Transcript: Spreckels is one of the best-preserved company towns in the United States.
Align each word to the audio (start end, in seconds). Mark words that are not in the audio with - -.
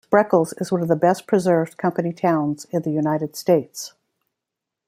Spreckels 0.09 0.59
is 0.59 0.71
one 0.71 0.81
of 0.81 0.87
the 0.87 0.95
best-preserved 0.95 1.77
company 1.77 2.11
towns 2.11 2.65
in 2.71 2.81
the 2.81 2.89
United 2.89 3.35
States. 3.35 3.93